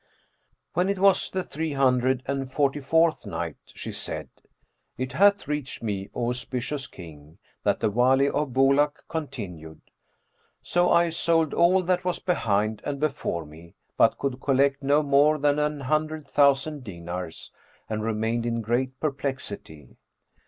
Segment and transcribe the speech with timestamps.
[0.73, 4.29] When it was the Three Hundred and Forty fourth Night, She said,
[4.97, 9.79] It hath reached me, O auspicious King, that the Wali of Bulak continued:
[10.63, 15.37] "So I sold all that was behind and before me, but could collect no more
[15.37, 17.51] than an hundred thousand dinars
[17.87, 19.97] and remained in great perplexity.